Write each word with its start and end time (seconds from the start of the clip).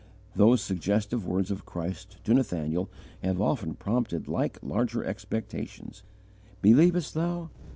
Those 0.35 0.63
suggestive 0.63 1.27
words 1.27 1.51
of 1.51 1.63
Christ 1.63 2.17
to 2.23 2.33
Nathanael 2.33 2.89
have 3.21 3.39
often 3.39 3.75
prompted 3.75 4.27
like 4.27 4.57
larger 4.63 5.05
expectations: 5.05 6.01
"Believest 6.59 7.13
thou? 7.13 7.49